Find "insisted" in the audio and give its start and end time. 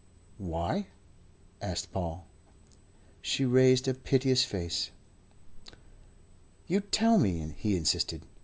7.77-8.23